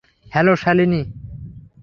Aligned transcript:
Hello, 0.31 0.53
Shalini. 0.55 1.01